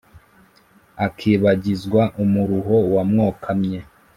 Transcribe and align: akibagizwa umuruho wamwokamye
akibagizwa 1.05 2.01
umuruho 2.23 2.77
wamwokamye 2.93 3.79